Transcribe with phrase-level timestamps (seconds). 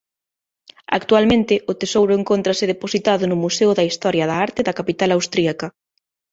[0.99, 5.67] Actualmente o tesouro encóntrase depositado no Museo de Historia da Arte da capital austríaca.